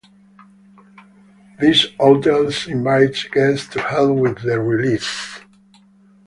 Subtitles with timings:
[1.59, 5.39] These hotels invites guest to help with the release.